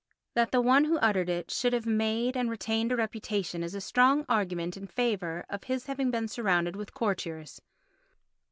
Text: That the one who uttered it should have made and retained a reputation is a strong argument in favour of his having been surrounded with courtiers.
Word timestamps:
That 0.33 0.49
the 0.51 0.61
one 0.61 0.85
who 0.85 0.97
uttered 0.97 1.29
it 1.29 1.51
should 1.51 1.73
have 1.73 1.85
made 1.85 2.35
and 2.35 2.49
retained 2.49 2.91
a 2.91 2.95
reputation 2.95 3.61
is 3.61 3.75
a 3.75 3.79
strong 3.81 4.25
argument 4.27 4.75
in 4.75 4.87
favour 4.87 5.45
of 5.47 5.65
his 5.65 5.85
having 5.85 6.09
been 6.09 6.27
surrounded 6.27 6.75
with 6.75 6.95
courtiers. 6.95 7.61